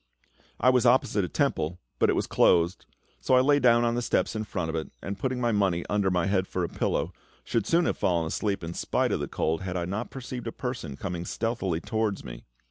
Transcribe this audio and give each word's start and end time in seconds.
I 0.59 0.71
was 0.71 0.83
opposite 0.87 1.23
a 1.23 1.27
temple, 1.29 1.77
but 1.99 2.09
it 2.09 2.15
was 2.15 2.25
closed; 2.25 2.87
so 3.19 3.35
I 3.35 3.39
lay 3.41 3.59
down 3.59 3.85
on 3.85 3.93
the 3.93 4.01
stone 4.01 4.21
steps 4.21 4.35
in 4.35 4.45
front 4.45 4.69
of 4.69 4.75
it, 4.75 4.89
and 4.99 5.19
putting 5.19 5.39
my 5.39 5.51
money 5.51 5.85
under 5.91 6.09
my 6.09 6.25
head 6.25 6.47
for 6.47 6.63
a 6.63 6.69
pillow, 6.69 7.13
should 7.43 7.67
soon 7.67 7.85
have 7.85 7.99
been 7.99 8.25
asleep 8.25 8.63
in 8.63 8.73
spite 8.73 9.11
of 9.11 9.19
the 9.19 9.27
cold 9.27 9.61
had 9.61 9.77
I 9.77 9.85
not 9.85 10.09
perceived 10.09 10.47
a 10.47 10.51
person 10.51 10.95
coming 10.97 11.23
stealthily 11.23 11.81
towards 11.81 12.23
me. 12.23 12.45